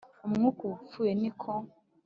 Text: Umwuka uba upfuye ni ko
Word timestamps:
Umwuka 0.25 0.59
uba 0.63 0.75
upfuye 0.77 1.11
ni 1.21 1.31
ko 1.41 1.51